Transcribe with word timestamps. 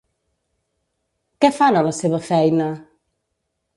Què 1.45 1.51
fan 1.57 1.79
a 1.81 1.85
la 1.91 1.93
seva 2.01 2.23
feina? 2.31 2.71